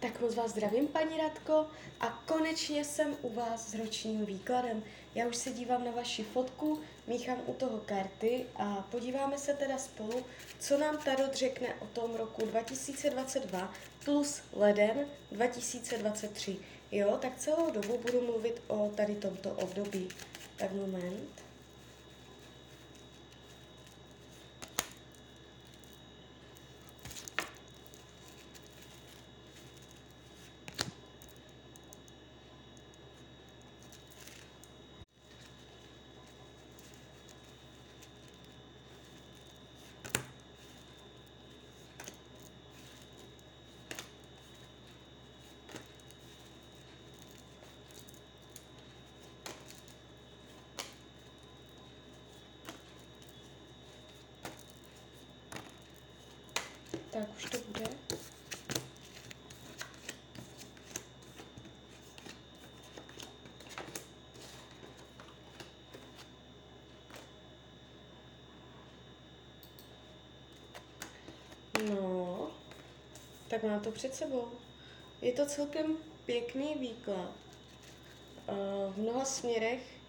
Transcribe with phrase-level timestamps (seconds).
[0.00, 1.66] Tak moc vás zdravím, paní Radko,
[2.00, 4.82] a konečně jsem u vás s ročním výkladem.
[5.14, 9.78] Já už se dívám na vaši fotku, míchám u toho karty a podíváme se teda
[9.78, 10.24] spolu,
[10.58, 13.72] co nám Tarot řekne o tom roku 2022
[14.04, 16.56] plus leden 2023.
[16.92, 20.08] Jo, tak celou dobu budu mluvit o tady tomto období.
[20.56, 21.49] Tak moment.
[57.10, 57.84] Tak už to bude.
[71.88, 72.50] No,
[73.48, 74.48] tak mám to před sebou.
[75.22, 77.30] Je to celkem pěkný výklad.
[78.48, 78.52] Eh,
[78.90, 80.00] v mnoha směrech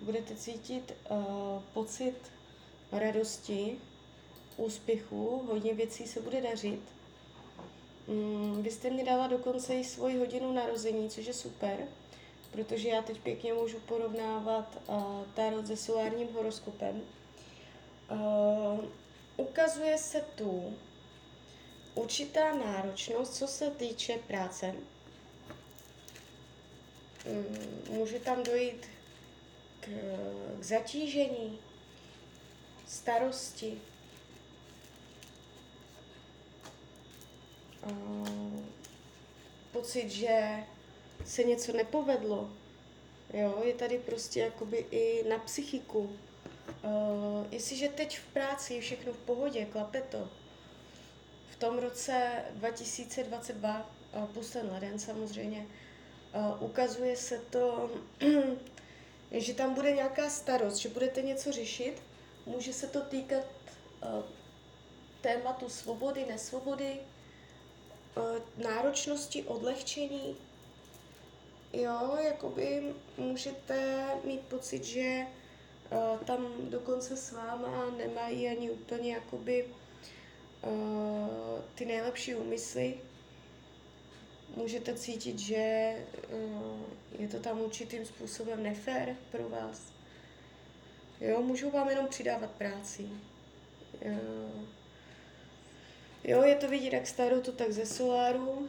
[0.00, 2.32] budete cítit uh, pocit
[2.92, 3.78] radosti,
[4.56, 6.80] úspěchu, hodně věcí se bude dařit.
[8.08, 11.78] Mm, vy jste mi dala dokonce i svoji hodinu narození, což je super,
[12.52, 17.02] protože já teď pěkně můžu porovnávat uh, tarot se solárním horoskopem.
[18.10, 18.84] Uh,
[19.36, 20.74] ukazuje se tu
[21.94, 24.74] určitá náročnost, co se týče práce.
[27.26, 28.86] Mm, může tam dojít
[29.80, 29.88] k,
[30.60, 31.58] k zatížení,
[32.86, 33.80] starosti,
[37.90, 38.60] uh,
[39.72, 40.64] pocit, že
[41.24, 42.50] se něco nepovedlo.
[43.32, 46.00] Jo, je tady prostě jakoby i na psychiku.
[46.00, 50.28] Uh, jestliže teď v práci je všechno v pohodě, klape to.
[51.50, 55.66] V tom roce 2022, uh, plus leden samozřejmě,
[56.34, 57.90] uh, ukazuje se to,
[59.30, 62.02] že tam bude nějaká starost, že budete něco řešit.
[62.46, 63.44] Může se to týkat
[64.02, 64.22] uh,
[65.20, 67.15] tématu svobody, nesvobody, Eh,
[68.56, 70.36] náročnosti, odlehčení.
[71.72, 75.26] Jo, jakoby můžete mít pocit, že
[75.90, 79.68] uh, tam dokonce s váma nemají ani úplně jakoby
[80.62, 82.94] uh, ty nejlepší úmysly.
[84.56, 85.94] Můžete cítit, že
[86.32, 86.80] uh,
[87.18, 89.82] je to tam určitým způsobem nefér pro vás.
[91.20, 93.08] Jo, můžou vám jenom přidávat práci.
[94.04, 94.76] Uh,
[96.26, 98.68] Jo, je to vidět jak starou, to tak ze soláru.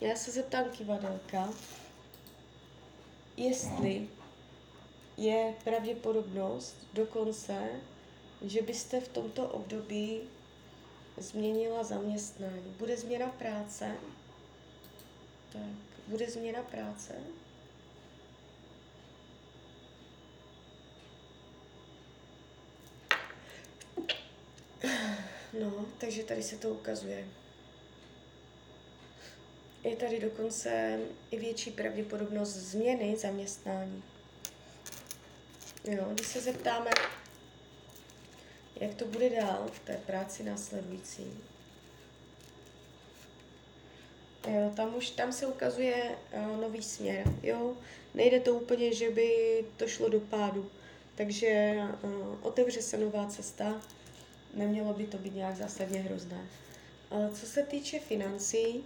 [0.00, 1.48] Já se zeptám kivadelka,
[3.36, 4.08] jestli
[5.16, 7.68] je pravděpodobnost dokonce,
[8.42, 10.20] že byste v tomto období
[11.16, 12.74] změnila zaměstnání.
[12.78, 13.96] Bude změna práce?
[15.52, 17.14] Tak, bude změna práce?
[25.60, 27.24] No, takže tady se to ukazuje.
[29.84, 34.02] Je tady dokonce i větší pravděpodobnost změny zaměstnání.
[35.84, 36.90] Jo, když se zeptáme,
[38.80, 41.40] jak to bude dál v té práci následující.
[44.48, 47.24] Jo, tam už tam se ukazuje uh, nový směr.
[47.42, 47.76] Jo,
[48.14, 50.70] nejde to úplně, že by to šlo do pádu.
[51.14, 53.82] Takže uh, otevře se nová cesta
[54.54, 56.46] nemělo by to být nějak zásadně hrozné.
[57.34, 58.84] Co se týče financí,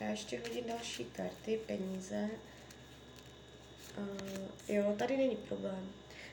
[0.00, 2.28] já ještě hodím další karty, peníze.
[4.68, 5.88] Jo, tady není problém.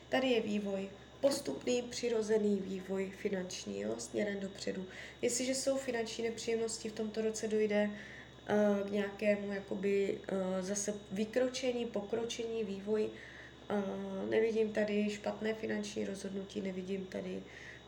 [0.10, 0.90] Tady je vývoj,
[1.22, 4.86] postupný, přirozený vývoj finanční, jo, směrem dopředu.
[5.22, 7.90] Jestliže jsou finanční nepříjemnosti, v tomto roce dojde
[8.88, 10.20] k nějakému jakoby
[10.62, 13.10] zase vykročení, pokročení, vývoj.
[14.30, 17.44] Nevidím tady špatné finanční rozhodnutí, nevidím tady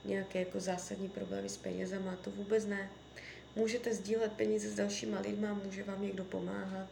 [0.06, 2.90] nějaké jako zásadní problémy s penězama, to vůbec ne.
[3.56, 6.88] Můžete sdílet peníze s dalšíma lidma, může vám někdo pomáhat,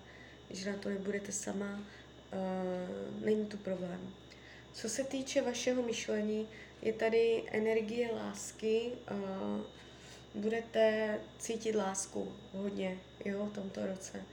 [0.49, 1.79] že na to nebudete sama,
[2.33, 4.13] uh, není tu problém.
[4.73, 6.47] Co se týče vašeho myšlení,
[6.81, 9.61] je tady energie lásky, uh,
[10.41, 14.23] budete cítit lásku hodně jo, v tomto roce.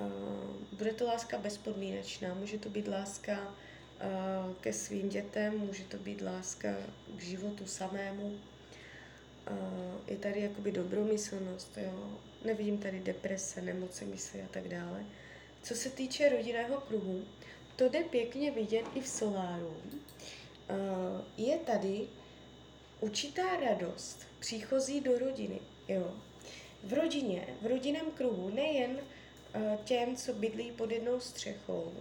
[0.00, 3.54] Uh, bude to láska bezpodmínečná, může to být láska
[4.60, 6.68] ke svým dětem, může to být láska
[7.16, 8.38] k životu samému.
[10.06, 12.18] je tady jakoby dobromyslnost, jo.
[12.44, 15.04] Nevidím tady deprese, nemoci mysli a tak dále.
[15.62, 17.24] Co se týče rodinného kruhu,
[17.76, 19.76] to jde pěkně vidět i v soláru.
[21.36, 22.08] Je tady
[23.00, 26.14] určitá radost příchozí do rodiny, jo.
[26.84, 28.98] V rodině, v rodinném kruhu, nejen
[29.84, 31.92] těm, co bydlí pod jednou střechou,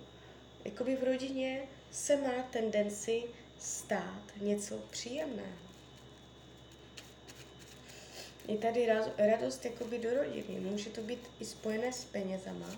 [0.66, 1.62] jakoby v rodině
[1.92, 3.24] se má tendenci
[3.60, 5.64] stát něco příjemného.
[8.48, 10.60] Je tady radost jakoby do rodiny.
[10.60, 12.76] Může to být i spojené s penězama.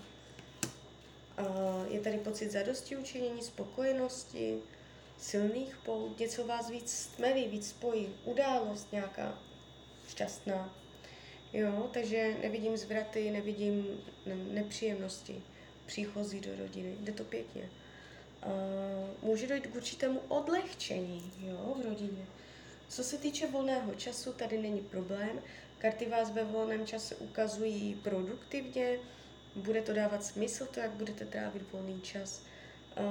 [1.88, 4.58] Je tady pocit zadosti učinění, spokojenosti,
[5.18, 9.38] silných pout, něco vás víc stmelí, víc spojí, událost nějaká
[10.08, 10.74] šťastná.
[11.52, 14.04] Jo, takže nevidím zvraty, nevidím
[14.50, 15.42] nepříjemnosti
[15.86, 16.96] příchozí do rodiny.
[17.00, 17.70] Jde to pěkně.
[18.46, 22.26] Uh, může dojít k určitému odlehčení jo, v rodině.
[22.88, 25.40] Co se týče volného času, tady není problém.
[25.78, 28.98] Karty vás ve volném čase ukazují produktivně,
[29.56, 32.42] bude to dávat smysl, to, jak budete trávit volný čas.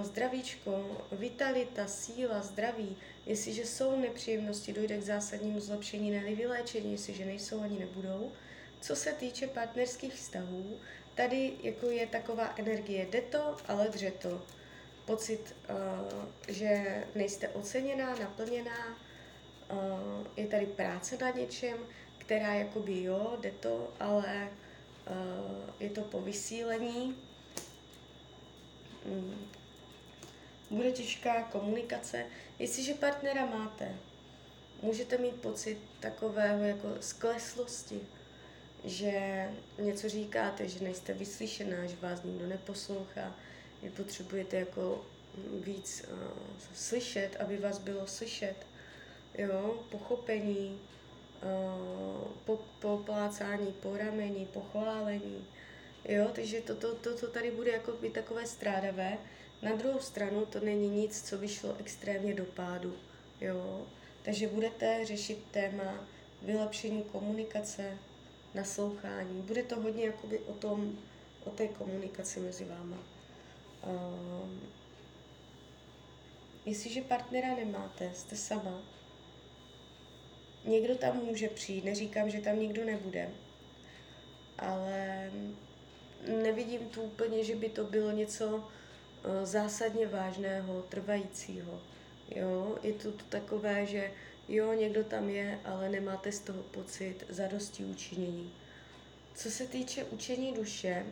[0.01, 7.61] Zdravíčko, vitalita, síla, zdraví, jestliže jsou nepříjemnosti, dojde k zásadnímu zlepšení, ne vyléčení, jestliže nejsou
[7.61, 8.31] ani nebudou.
[8.81, 10.79] Co se týče partnerských vztahů,
[11.15, 14.41] tady jako je taková energie, jde to, ale dře to.
[15.05, 15.55] Pocit,
[16.47, 18.97] že nejste oceněná, naplněná,
[19.71, 21.77] uh, je tady práce na něčem,
[22.17, 24.49] která jakoby jo, jde to, ale
[25.09, 27.17] uh, je to po vysílení.
[29.05, 29.47] Mm.
[30.69, 32.25] Bude těžká komunikace.
[32.59, 33.95] Jestliže partnera máte,
[34.81, 38.01] můžete mít pocit takového jako skleslosti,
[38.85, 39.47] že
[39.79, 43.35] něco říkáte, že nejste vyslyšená, že vás nikdo neposlouchá,
[43.83, 45.05] že potřebujete jako
[45.63, 46.17] víc uh,
[46.75, 48.55] slyšet, aby vás bylo slyšet
[49.37, 50.79] jo, pochopení,
[51.43, 55.47] uh, po, poplácání po rameni, pochválení,
[56.05, 59.17] jo, takže to, to, to, to tady bude jako by takové strádavé.
[59.61, 62.95] Na druhou stranu to není nic, co by šlo extrémně do pádu,
[63.41, 63.85] jo,
[64.23, 66.07] takže budete řešit téma
[66.41, 67.97] vylepšení komunikace,
[68.55, 69.41] naslouchání.
[69.41, 70.99] Bude to hodně jakoby o tom,
[71.43, 72.97] o té komunikaci mezi váma.
[73.83, 74.49] Uh,
[76.65, 78.81] jestliže partnera nemáte, jste sama,
[80.65, 83.29] Někdo tam může přijít, neříkám, že tam nikdo nebude,
[84.57, 85.31] ale
[86.43, 88.63] nevidím tu úplně, že by to bylo něco
[89.23, 91.81] eh, zásadně vážného, trvajícího.
[92.35, 94.11] Jo, je to takové, že
[94.47, 98.53] jo, někdo tam je, ale nemáte z toho pocit zadosti učinění.
[99.35, 101.05] Co se týče učení duše,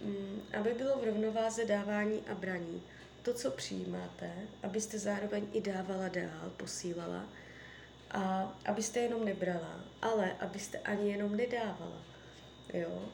[0.00, 2.82] mm, aby bylo v rovnováze dávání a braní.
[3.22, 7.26] To, co přijímáte, abyste zároveň i dávala dál, posílala,
[8.10, 12.02] a abyste jenom nebrala, ale abyste ani jenom nedávala.
[12.72, 13.08] Jo?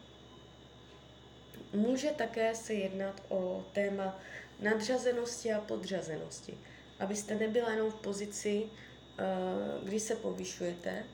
[1.73, 4.21] Může také se jednat o téma
[4.61, 6.59] nadřazenosti a podřazenosti.
[6.99, 8.65] Abyste nebyla jenom v pozici,
[9.85, 11.05] kdy se povyšujete,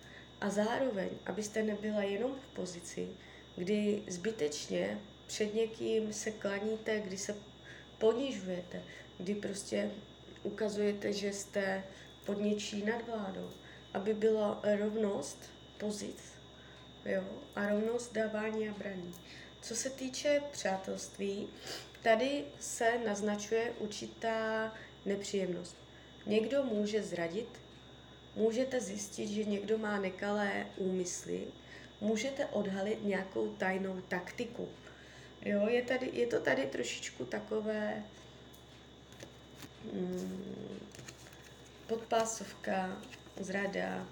[0.41, 3.09] a zároveň, abyste nebyla jenom v pozici,
[3.57, 7.37] kdy zbytečně před někým se klaníte, kdy se
[7.99, 8.83] ponižujete,
[9.19, 9.91] kdy prostě
[10.43, 11.85] ukazujete, že jste
[12.27, 13.51] pod něčí nadvládou
[13.97, 16.23] aby byla rovnost pozic
[17.05, 17.25] jo,
[17.55, 19.15] a rovnost dávání a braní.
[19.63, 21.49] Co se týče přátelství,
[22.03, 24.73] tady se naznačuje určitá
[25.05, 25.77] nepříjemnost.
[26.27, 27.49] Někdo může zradit,
[28.37, 31.47] můžete zjistit, že někdo má nekalé úmysly,
[32.01, 34.69] můžete odhalit nějakou tajnou taktiku.
[35.45, 38.03] Jo, je, tady, je to tady trošičku takové
[39.93, 40.79] hmm,
[41.87, 43.03] podpásovka,
[43.41, 44.07] zrada,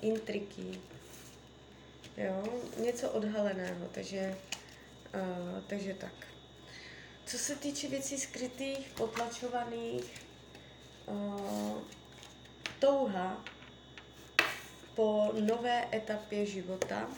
[0.00, 0.80] intriky,
[2.16, 4.36] jo, něco odhaleného, takže,
[5.14, 6.12] uh, takže tak.
[7.26, 10.22] Co se týče věcí skrytých, potlačovaných,
[11.06, 11.78] uh,
[12.78, 13.44] touha
[15.00, 17.08] po nové etapě života,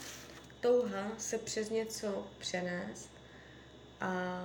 [0.59, 3.09] touha se přes něco přenést
[4.01, 4.41] a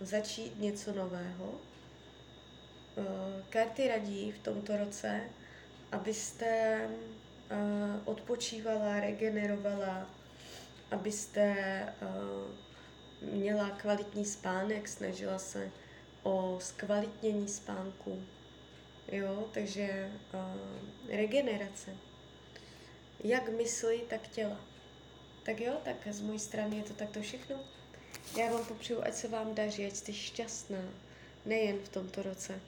[0.00, 1.44] začít něco nového.
[1.44, 3.04] Uh,
[3.50, 5.20] karty radí v tomto roce,
[5.92, 7.58] abyste uh,
[8.04, 10.10] odpočívala, regenerovala,
[10.90, 11.56] abyste
[12.02, 15.70] uh, měla kvalitní spánek, snažila se
[16.22, 18.22] o zkvalitnění spánku.
[19.12, 20.10] Jo, takže
[21.08, 21.90] regenerace.
[23.24, 24.60] Jak mysli, tak těla.
[25.42, 27.56] Tak jo, tak z mojí strany je to takto všechno.
[28.38, 30.84] Já vám popřeju, ať se vám daří, ať jste šťastná,
[31.44, 32.60] nejen v tomto roce.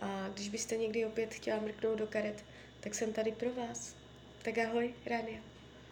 [0.00, 2.44] A když byste někdy opět chtěla mrknout do karet,
[2.80, 3.94] tak jsem tady pro vás.
[4.42, 5.49] Tak ahoj, Rania.